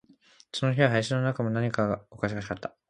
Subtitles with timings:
[0.51, 2.75] その日は林の中も、何かがおかしかった